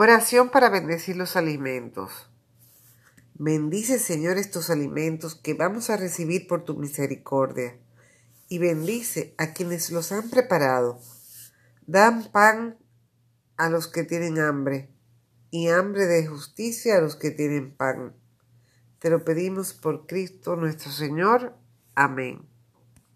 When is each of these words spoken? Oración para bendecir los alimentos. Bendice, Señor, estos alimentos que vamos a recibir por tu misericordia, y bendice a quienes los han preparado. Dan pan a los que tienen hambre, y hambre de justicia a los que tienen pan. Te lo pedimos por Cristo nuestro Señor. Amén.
Oración 0.00 0.50
para 0.50 0.68
bendecir 0.68 1.16
los 1.16 1.34
alimentos. 1.34 2.30
Bendice, 3.34 3.98
Señor, 3.98 4.38
estos 4.38 4.70
alimentos 4.70 5.34
que 5.34 5.54
vamos 5.54 5.90
a 5.90 5.96
recibir 5.96 6.46
por 6.46 6.64
tu 6.64 6.76
misericordia, 6.76 7.76
y 8.48 8.58
bendice 8.58 9.34
a 9.38 9.52
quienes 9.54 9.90
los 9.90 10.12
han 10.12 10.30
preparado. 10.30 11.00
Dan 11.88 12.30
pan 12.30 12.78
a 13.56 13.70
los 13.70 13.88
que 13.88 14.04
tienen 14.04 14.38
hambre, 14.38 14.88
y 15.50 15.66
hambre 15.66 16.06
de 16.06 16.28
justicia 16.28 16.98
a 16.98 17.00
los 17.00 17.16
que 17.16 17.32
tienen 17.32 17.76
pan. 17.76 18.14
Te 19.00 19.10
lo 19.10 19.24
pedimos 19.24 19.74
por 19.74 20.06
Cristo 20.06 20.54
nuestro 20.54 20.92
Señor. 20.92 21.56
Amén. 21.96 22.48